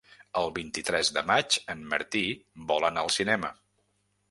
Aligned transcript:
El 0.39 0.47
vint-i-tres 0.53 1.11
de 1.17 1.23
maig 1.27 1.59
en 1.75 1.85
Martí 1.93 2.23
vol 2.73 2.91
anar 2.91 3.07
al 3.07 3.15
cinema. 3.21 3.55